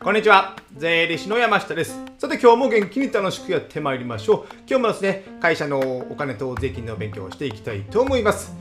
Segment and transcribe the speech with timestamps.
[0.00, 0.54] こんにちは。
[0.76, 1.98] 税理士の山下です。
[2.18, 4.54] さて今日も元気に楽しくやってまいりましょう。
[4.58, 8.54] 今日もですね、会社のお金と税金の勉強をしていきたいと思います。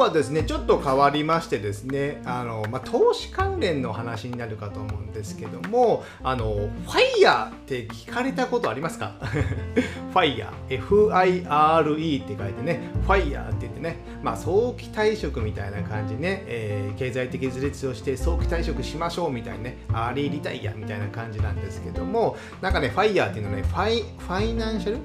[0.00, 9.14] はですね、ちょっと変わりましてですね、あの、まあ、投資関連の話になるかと思うんですけども、あの、 FIRE って聞かれたことありますか？
[10.12, 24.98] FIRE、F-I-R-E って書いてね、 FIRE って言ってね、まあ、早期退職みたいな感じね、えー、経済的自立をして早期退職しましょうみたいなね、アーリーリタイアみたいな感じなんですけども、なんかね、 FIRE っていうのはね、ファイ Financial、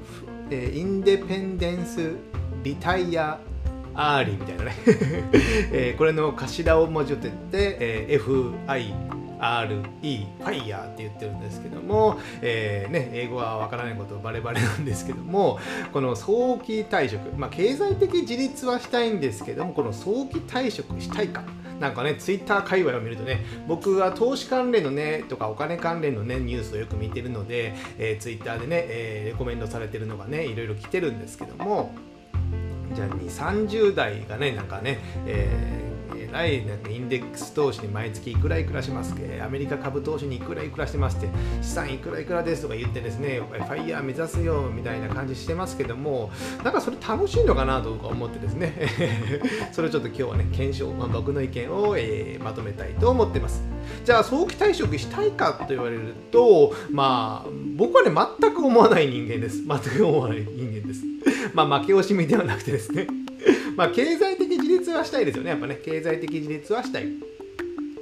[0.49, 2.15] えー、インデペンデンス
[2.63, 3.37] リタイア
[3.95, 4.75] アーリーみたいなね。
[5.71, 15.59] えー、これの頭を文字を取って、えー、FI RE ファイヤーって言ってるんですけども、えーね、英語はわからないことバレバレなんですけども
[15.91, 21.43] この早期退職、まあ、経済的自立はしたいんですけどもこの早期退職したいか。
[21.79, 31.93] なんかね、ツイッター界隈を見るとね、僕は投資関連のね、とかお金関連のね、ニュースをよく見てるので、えー、ツイッターでね、えー、レコメンドされてるのがね、いろいろ来てるんですけども、
[32.95, 35.85] じゃあ、30代がね、なんかね、えー
[36.35, 41.29] らいインデックス投資に毎月いくらいくらしますアメリカ株投資にいくらいくらしてますって
[41.61, 46.31] 資産いくらいくらですとか言ってですねファイヤー目指すよみたいな感じしてますけども
[46.63, 48.73] なんかそれ楽しいのかなとか思ってですね。
[49.71, 53.63] それをちょっと今日はね検証、まあ、僕の意見を、えー、まとめたいと思ってます。
[54.03, 59.63] じゃあ早期退職したいかと言われるとまあ僕はね全く思わない人間です。
[59.65, 61.14] 全く思わない人間です。
[61.55, 63.07] まあ負け惜しみではなくてですね。
[63.77, 65.51] まあ経済的自立はしたいですよね。
[65.51, 67.07] やっぱね経済的自立はしたい。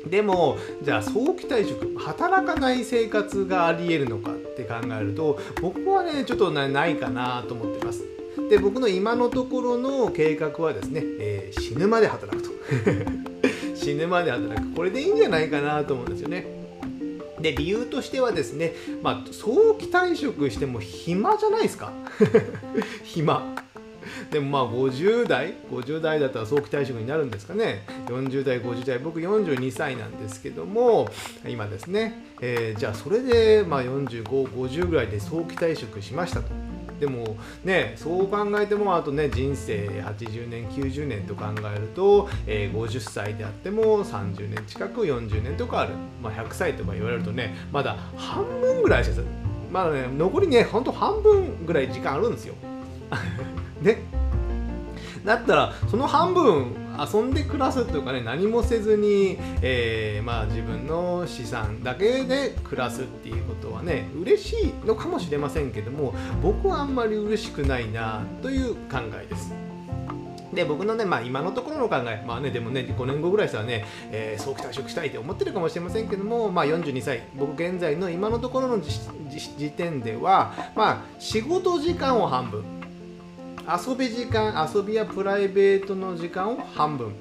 [0.10, 8.04] でもじゃあ早期退職働かない生活がありえるのかって考えると僕はねちょっとないかなと思ってます。
[8.50, 12.50] で僕の今のところの計画はですね、えー、死ぬまで働くと。
[13.76, 14.74] 死ぬまで働く。
[14.74, 16.63] これでいいんじゃないかなと思うんですよね。
[17.44, 21.92] で理由としてはですね、まあ、早期退職しても暇じゃないですか。
[23.04, 23.56] 暇。
[24.32, 27.86] でもまあ50代50代だったら早期退職になるんですかね。
[28.08, 31.10] 40代50代僕42歳なんですけども
[31.48, 36.63] 今ですね、えー、じゃあそれでまあ4550ぐらいで早期退職しましたと。
[37.00, 41.46] でもねそう考えてもあとね人生80年90年と考
[41.76, 49.22] えると、えー、50歳であっても30年近く40年とかある、まあ、100歳とか言われるとねまだ半分ぐらいしか
[49.72, 52.56] まだね残りねほんと半分ぐらい時間あるんですよ。
[53.82, 54.23] ね。
[55.26, 69.54] だったらその半分遊んで暮らすというかね何もせずに、えー、まあ、自分の資産だけで暮らすっていうことはね嬉しいのかもしれませんけども僕はあんまり嬉しくないなという考えです。
[70.54, 82.64] で僕のね、まあ、今のところの考え、まあね、でもね、5年後ぐらいしたらね、えー、早期退職したいって思ってるかもしれませんけども、まあ、42歳、僕現在の今のところの時点では、まあ、仕事時間を半分、
[83.68, 87.14] 遊び時間遊びやプライベートの時間を半分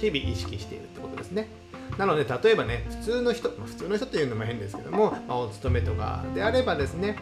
[0.00, 1.48] 日々意識しているってことですね。
[1.96, 7.16] なので例えばね普通の人普通の人っていうのも変ですけども、まあ、お勤めとかであればですね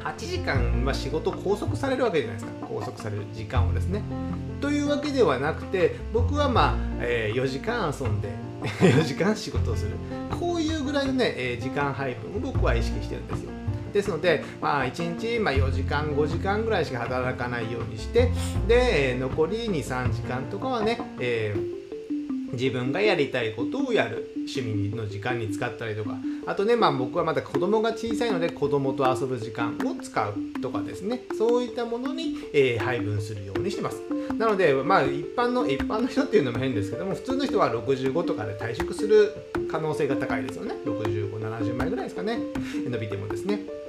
[0.00, 2.66] 8時間、ま、仕事拘束されるわけじゃないですか。
[2.66, 4.02] 拘束される時間をですね。
[4.60, 8.30] というわけではなくて僕はまあ、えー、4時間遊んで
[8.62, 9.92] 4時間仕事をする。
[10.38, 13.50] こういうぐらいのね、えー、時間配分を僕は意識してるんですよ。
[13.96, 18.30] ですので、まあ、1日、ま4時間5時間ぐらいしか働かないようにして
[18.68, 21.76] で残り23時間とかはね、えー
[22.52, 24.32] 自分がやりたいことをやる。
[24.46, 26.16] 趣味の時間に使ったりとか。
[26.46, 31.22] あとねまあ僕はまだ子供が小さいので子供と遊ぶ時間を使うとかですね。
[31.36, 34.00] そういったものに、えー、配分するようにしてます。
[34.38, 39.32] なのでまあ一般の一般の人っていうのも変ですけども普通の人は65とかで退職する
[39.70, 40.74] 可能性が高いですよね。
[40.84, 42.38] 6570万円ぐらいですかね。
[42.88, 43.85] 伸びてもですね。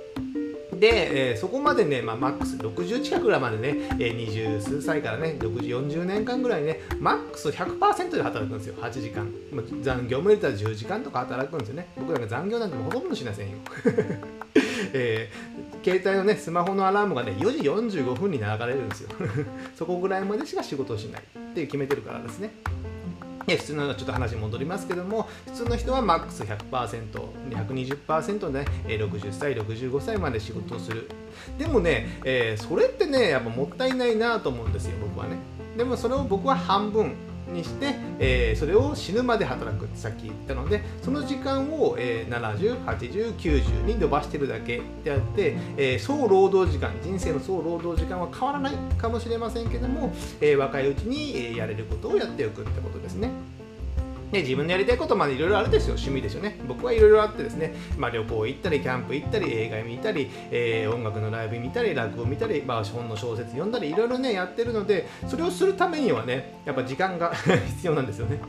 [0.80, 9.32] で、えー、そこまでね、まあ、マックス60近くぐらいまでね、えー、二十数歳からね、60、40年間ぐらいね、マックス100%で働くんですよ、8時間。
[9.52, 11.88] まあ、残業も入れたら10時間とか働くんですよね。
[11.98, 13.58] 僕なんか残業なんてほとんどしませんよ。
[14.94, 19.10] えー、携帯のね、スマホのアラームがね、4時45分に流れるんですよ。
[19.76, 22.52] そこぐらいまでしか仕事をしないって決めてるからですね。
[23.56, 31.10] 普通のちょっと話戻りますけども普通の人はマックス 100%120% で、ね、60歳65歳まで仕事をする。
[31.58, 35.38] でもね、えー、それってねやっぱもったいないなと思うんですよ僕はね。
[35.78, 37.14] でもそれを僕は半分
[37.52, 53.30] にして、えー、それを死ぬまで働くってさっき言ったのでその時間を、えー、708090に伸ばしてるだけであって、えー、総労働時間人生の総労働時間は変わらないかもしれませんけども、えー、若いうちにやれることをやっておくってことですね。
[54.32, 55.94] で自分のやりたいことまでいろいろあるですよ。
[55.94, 56.60] 趣味ですよね。
[56.68, 67.34] 僕はいろいろあってですね、まあ、旅行行ったりキャンプ行ったり映画見たり、えー、音楽のライブ見たり落語見たり、まあ、本の小説読んだりいろいろねやってるのでそれをするためにはねやっぱ時間が
[67.78, 68.40] 必要なんですよね。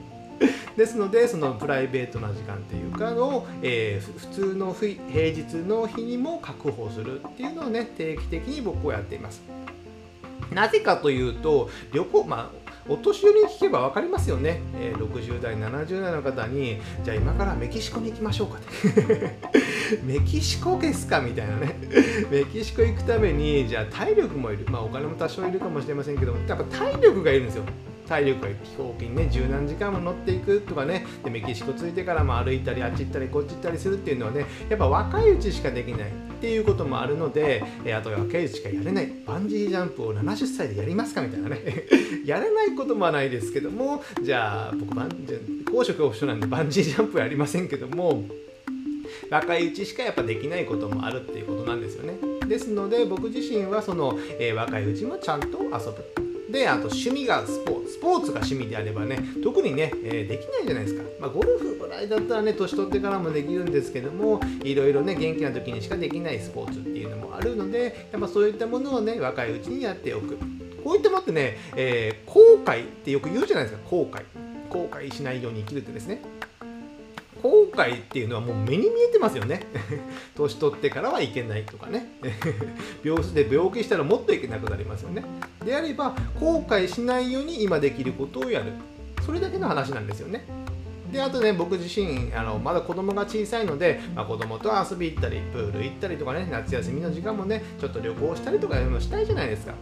[0.77, 4.95] ですのでそのプライベートな時間っていうかを、えー、普通の平
[5.31, 9.43] 日の日にも確保するっていうのをね定期的に僕はやっています。
[10.53, 12.58] なぜかというと旅行まあ
[12.89, 18.59] お年寄りに聞けば分かりますよね、えー、60代70代の方にじゃあ今からメキシコに行きましょうか。
[18.59, 18.61] っ
[18.95, 19.37] て
[20.05, 21.21] メキシコですか？
[21.21, 21.77] みたいなね。
[22.31, 24.67] メキシコ行くためにじゃあ体力もいる。
[24.71, 27.65] まあお金も多少いるかもしれませんけどやっぱ体力がいるんですよ。
[28.09, 31.07] 体力が飛行機にね十何時間も乗っていくとかね。
[31.25, 36.11] でメキシコ着いてからも歩いたりあっち行ったりこっち行ったりするっていうのはねやっぱ若いうちしかできない。
[36.39, 41.59] っていうこともあるので、えあと若いうちしかやれないバンジージャンプを70歳でやりますかみたいなね。
[42.25, 48.25] やれないこともないですけどもじゃあ僕バンジー高所恐怖症なんでバンジージャンプはやりませんけども
[49.31, 52.19] 若いうちしかやっぱできないこともあるっていうことなんですよね。
[52.47, 56.28] ですので僕自身はその、えー、若いうちもちゃんと遊ぶ。
[56.51, 57.93] で、あと趣味がスポーツ。
[57.93, 61.03] スポーツが趣味であればね、特にね、えー、できないじゃないですか。
[61.21, 70.39] まあ、ゴルフぐらいだったらね、年取ってからもできるんですけども、いろいろね、元気な時にしかできないスポーツっていうのもあるので、やっぱそういったものをね、若いうちにやっておく。
[70.85, 74.23] こういったものってね、えー、後悔ってよく言うじゃないですか、後悔。
[74.71, 76.23] 後悔しないように生きるってですね。
[77.43, 79.63] 後悔っていうのはもう目に見えてますよね。
[80.37, 82.13] 年取ってからはいけないとかね。
[83.05, 85.25] 病室で病気したらもっといけなくなりますよね。
[85.65, 88.73] であれば後悔しないように今できることをやる。
[89.25, 90.45] それだけの話なんですよね。
[91.13, 99.73] であとね僕自身あのまだ子供が小さいので、まあ、子供と遊び行ったりプール行ったりとかね夏休みの時間もねちょっと旅行したりとかもしたいじゃないですか。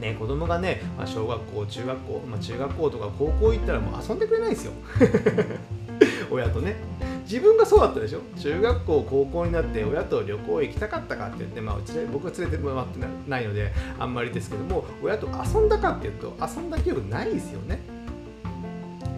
[0.00, 4.72] ね、子供がね、まあ、小学校、中学校、まあ、中学校とか高校行ったらもう遊んでくれないですよ。
[6.30, 6.76] 親とね。
[7.24, 8.20] 自分がそうだったでしょ？
[8.38, 17.80] 中学校高校になって親と旅行行きたかったかって言って、まあ、うちで僕は連れてもらってないのであんまりですけども親と遊んだかっていうと遊んだ記憶ないですよね。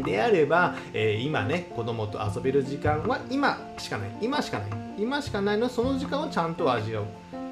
[0.05, 4.11] であれば、えー、今ね子供と遊べる時間は今しかない。
[4.21, 4.71] 今しかない。
[4.99, 7.05] 今しかないのその時間をちゃんと味わう。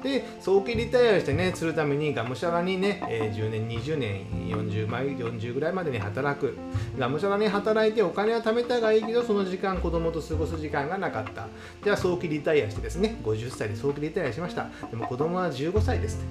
[0.03, 6.55] で早期リタイアしてねするためにがむしゃらにね、えー、10年20年40枚40ぐらいまでに働く。
[6.97, 11.47] がむしゃらに働いてお金は貯めたがいいけどその時間子供と過ごす時間がなかった。
[11.83, 14.67] じゃあ早期リタイアしてですね50歳で早期リタイアしました。
[14.89, 16.25] でも子供は15歳です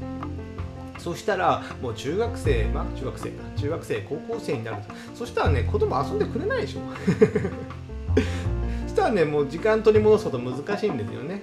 [0.99, 6.81] そしたらもう中学生まあ中学生か中学生高校生になるとそしたらね子供遊んでくれないでしょ。
[8.87, 11.43] そしたらねもう時間取り戻すこと難しいんですよね。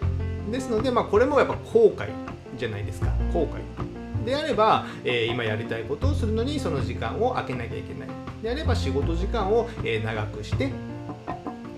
[0.52, 2.10] ですので、まあ、これもやっぱ後悔
[2.58, 3.08] じゃないですか。
[3.34, 4.26] 後悔。
[4.26, 8.10] であれば、えー、今やりたいことをするのにその時間を空けなきゃいけない。
[8.42, 10.72] であれば仕事時間を、えー、長くして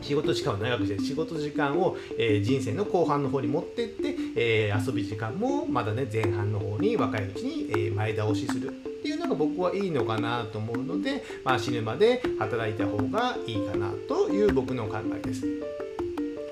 [0.06, 8.72] 仕事時間を長くして仕事時間を、えー、人生の後半の方に持ってって、えー、遊び時間もまだね前半の方に若いうちに、えー、前倒しするっ
[9.02, 15.46] ていうのが僕はいいのかなと思うので、まあ、死ぬまで働いた方がいいかなという僕の考えです。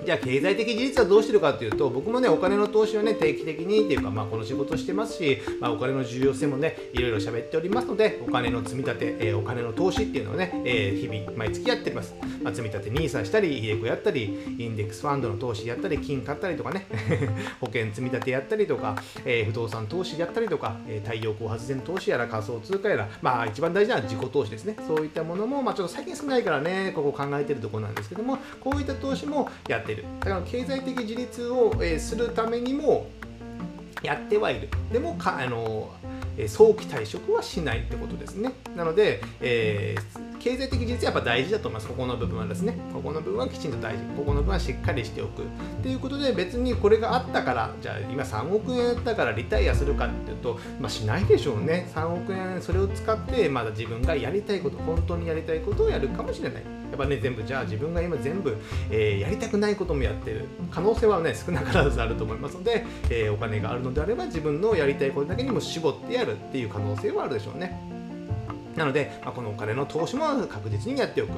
[0.04, 16.86] じゃあ経済的事実はどうしてるかというと僕もねお金の投資はね定期的にっていうかまあこの仕事してますし、まあ、お金の重要性もねいろいろ喋っておりますのでお金の積み立て、えー、お金の投資っていうのをね、えー、日々毎月やってます、まあ、積み立て NISA したりイエコやったりインデックスファンドの投資やったり金買ったりとかね
[17.62, 24.76] 保険積み立てやったりとか、えー、不動産投資やったりとか、え太陽光発電投資やら仮想通貨やらまあ一番大事な自己投資ですね。
[24.88, 30.06] そういったものもまあちょっと最近少ないからねここ考えてるところなんですけどもこういった投資もやってる。
[30.20, 33.08] だから経済的自立を、えするためにも
[34.02, 34.70] やってはいる。
[34.92, 35.92] でもかあの
[36.48, 38.54] 早期退職はしないってことですね。
[38.76, 41.88] なので、えー、経済的自立やっぱ大事だと思います。
[41.88, 42.78] ここの部分はですね。
[42.94, 44.04] ここの部分はきちんと大事。
[44.16, 45.46] ここの部分はしっかりしておくっ
[45.82, 51.90] ていうことで別にこれがあったからじゃあ今3億円やったからリタイアするかっていうと、まあ、しないでしょうね。
[51.94, 56.64] 3億円それを使ってまだ自分がやりたいこと本当にやりたいことをやるかもしれない。
[56.64, 58.56] やっぱね全部じゃあ自分が今全部、
[58.92, 60.46] えー、やりたくないこともやってる。
[60.70, 67.93] 可能性はね少なからずあると思いますので、えー、お金があるのであれば自分のやりたいことだけにも絞ってやるっていう可能性はあるでしょうね。
[68.76, 71.32] なので、まあ、このお金の投資も確実にやっておく。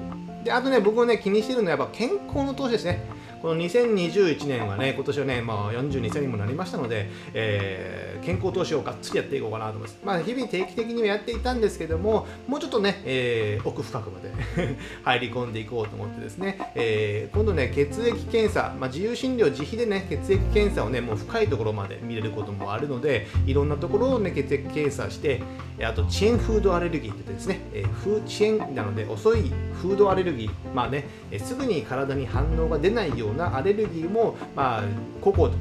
[0.44, 3.02] であとね僕はね気にしてるのはやっぱ健康の投資ですね。
[3.42, 10.00] この2021年はね、今年はね、まあ、42歳にもなりましたので、えー、健康投資をがっつりやっていこうかなと思います。
[10.04, 14.32] まあ、日々定期的にはやっていたんですけども、もうちょっとね、えー、奥深くまで
[15.04, 25.42] 入り込んでいこうと思ってですね、えー、今度ね、血液検査、まあ、自由診療、自費でね、血液検査をね、もう深いところまで見れることもあるので、いろんなところをね、血液検査して、
[25.84, 29.52] あと、遅延フードアレルギーってですね、えー、遅延なので遅い
[29.82, 34.84] フードアレルギー、まあね、えすぐに体に反応が出ないようなアレルギーも、まあ、
[35.22, 35.54] 個々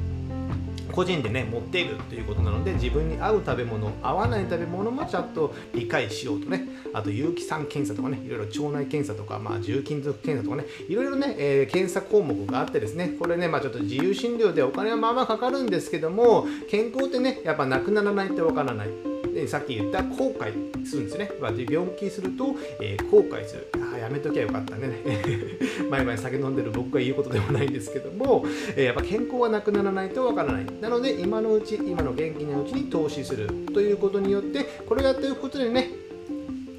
[0.95, 19.14] 個人でね持っているということなので自分に合う食べ物合わない食べ物もちゃんと理解しようとねあと有機酸検査とかねいろいろ腸内検査とか、まあ、重金属検査とかねいろいろね、えー、検査項目があってですねこれね、まあ、ちょっと自由診療でお金はまあまあかかるんですけども健康ってねやっぱなくならないってわからない。
[19.35, 21.29] でさっき言った後悔するんですね。
[21.69, 23.69] 病気すると、えー、後悔する。
[23.93, 24.95] あやめときゃよかったね。
[25.91, 28.45] 毎々酒飲んでる僕が言うことでもないんですけども、
[28.77, 30.65] えー、やっぱ健康はなくならないとわからない。
[30.79, 35.89] なので、今のうち、今の元気なうちに投資するということによって、これをやっていくことでね、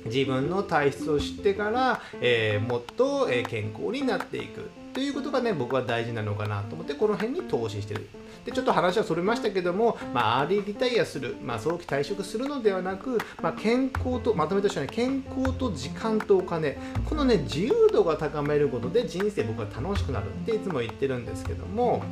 [0.06, 4.62] 自分の体質を知ってから、えー、もっと、え健康になっていく
[4.96, 8.08] ということがね僕は大事なのかなと思ってこの辺に投資してる。
[8.46, 16.78] でちょっと話はそれましたけども、まあ、アーリーリタイアする、まあ、早期退職するのではなく、まあ、健康とまとめとしては、ね、健康と時間とお金。
[17.04, 22.02] このね自由度が高めることで人生僕は楽しくなるっていつも言ってるんですけども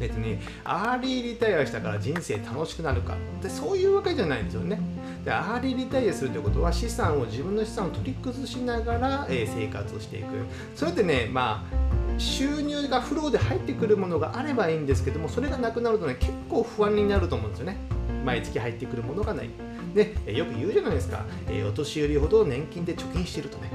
[0.00, 3.16] 別にアーリーリタイアしたから人生楽しくなるか。
[3.40, 4.80] ってそういうわけじゃないんですよね。
[5.24, 10.26] でアーリーリタイアするということは資産を自分の資産を取り崩しながら、えー、生活をしていく。
[10.74, 17.76] それってねまあ収入がフローで入ってくるものがあればいいんですけどもそれがなくなるとね結構不安になると思うんですよね。
[18.24, 19.50] 毎月入ってくるものがない。
[19.94, 23.70] でよく言うじゃないですか、えー、お年寄りほど年金で貯金してるとね。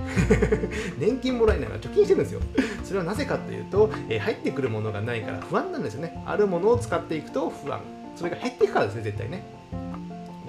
[0.98, 2.42] 年金もらえないから貯金してるんですよ。
[2.84, 6.22] それはなぜかというと、えー、入ってくるものがないから不安なんですよね。
[6.26, 7.80] あるものを使っていくと不安。
[8.16, 9.57] それが減っていくからですね絶対ね。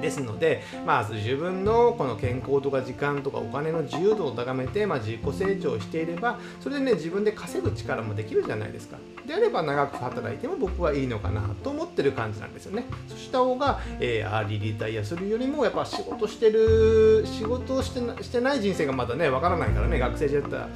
[0.01, 8.99] ですので、まず自分のこの健康とか時間とかお金の自由度を高めて、まあ、自己成長していればそれでね自分で稼ぐ力もできるじゃないですか。
[9.27, 12.85] であれば長く働いても僕はいいのかなと思ってる感じなんですよね。
[13.09, 20.69] そした方が、えー、アーリーリタイアするよりもやっぱ仕事してる仕事をしてしてない人生がまだねわからないからね学生時代だったら。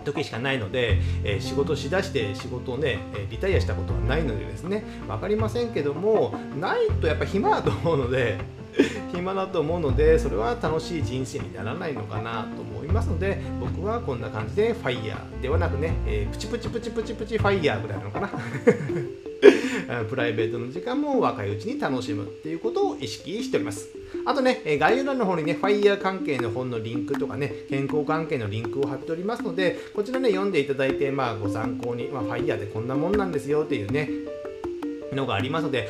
[0.00, 8.38] 時しかないので、えー、仕事しだして仕事をね、えリタイアしたことはないのでですね分かりませんけどもないとやっぱ暇だと思うので
[9.12, 18.30] 暇だと思うのでそれは楽しい人生にならないのかなと思いますので僕はこんな感じでファイヤーではなくね、えー、プチプチプチプチプチファイヤーぐらいなのかな。
[20.08, 23.88] プライベートの時間も若いうちに楽しむっていうことを意識しております。
[24.24, 34.08] あとね、概要欄の方にね、ファイヤー関係の本のリンクとかね、健康関係のリンクを貼っておりますので、こちらね、読んでいただいて、まあ、ご参考に、まあ、ファイヤーでこんなもんなんですよっていうね、
[35.12, 35.88] のがありますので、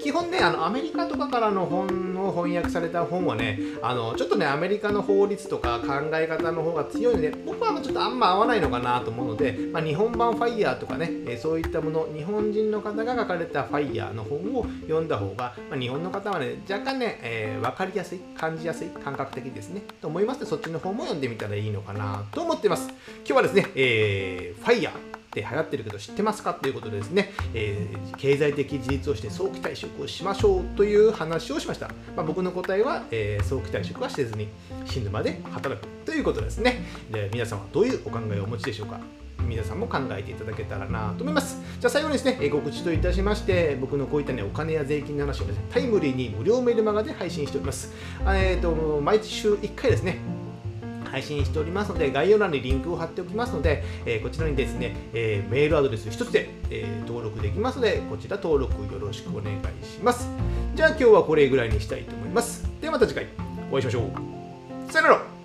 [0.00, 19.82] 基本ね、あのアメリカとかからの本の翻訳された本はね、あのちょっとね、アメリカの法律とか考え方の方が強いので、僕はちょっとあんま合わないのかなと思うので、まあ、日本版ファイヤーとかね、えそういったもの、日本人の方が書かれたファイヤーの本を読んだ方が、まあ、日本の方はね、若干ね、えー、分かりやすい、感じやすい、感覚的ですね。
[20.00, 22.88] と思いますので、そっちの方も読んでみたらいいのかなと思ってます。
[23.26, 25.09] 今日はですね、えー、ファイヤー。
[25.30, 26.54] って流行ってるけど知ってますか？
[26.54, 34.48] ということでですね、えー、経済的自立をして早期退職をしましょうという話をしました、まあ、僕の答えは、えー、早期退職はせずに
[34.86, 38.98] 死ぬまで働くということですねで皆さんはどういうお考えをお持ちでしょうか？
[39.48, 41.60] 皆さんも考えていただけたらなと思います。
[41.80, 47.92] じゃあ最後にですね、え告知といたしまして、僕のこういったね、お金や税金の話をですね、タイムリーに無料メルマガで配信しております。
[48.26, 50.18] えっ、ー、と、毎週1回ですね、
[51.10, 60.28] 配信しておりますので、概要欄にリンクを貼っておきますので、えー、こちらにですね、えー、メールアドレス1つで、えー、登録できますので、こちら登録よろしくお願いします。
[60.74, 62.68] じゃあ今日はこれぐらいにしたいと思います。
[62.80, 63.26] ではまた次回
[63.70, 64.92] お会いしましょう。
[64.92, 65.39] さよなら